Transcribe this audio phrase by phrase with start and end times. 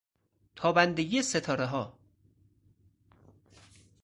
[0.55, 1.93] تابندگی ستارهها